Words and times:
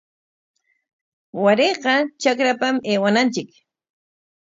Warayqa 1.43 1.93
trakrapam 2.21 2.75
aywananchik. 2.91 3.49